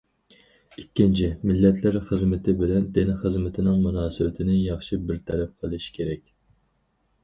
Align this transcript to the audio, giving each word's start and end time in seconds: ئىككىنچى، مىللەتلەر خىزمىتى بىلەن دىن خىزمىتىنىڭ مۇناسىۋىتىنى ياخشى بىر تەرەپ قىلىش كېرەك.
ئىككىنچى، 0.83 1.29
مىللەتلەر 1.49 1.99
خىزمىتى 2.09 2.57
بىلەن 2.63 2.89
دىن 2.97 3.13
خىزمىتىنىڭ 3.21 3.87
مۇناسىۋىتىنى 3.87 4.61
ياخشى 4.65 5.03
بىر 5.09 5.25
تەرەپ 5.31 5.57
قىلىش 5.65 5.91
كېرەك. 6.01 6.31